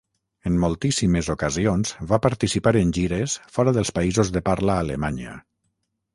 En 0.49 0.53
moltíssimes 0.61 1.29
ocasions 1.33 1.93
va 2.13 2.19
participar 2.23 2.73
en 2.81 2.95
gires 2.99 3.37
fora 3.59 3.75
dels 3.79 3.93
països 4.01 4.35
de 4.39 4.45
parla 4.51 4.81
alemanya. 4.87 5.37